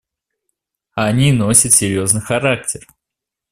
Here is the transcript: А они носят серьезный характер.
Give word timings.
А 0.95 1.05
они 1.05 1.31
носят 1.31 1.73
серьезный 1.73 2.21
характер. 2.21 2.87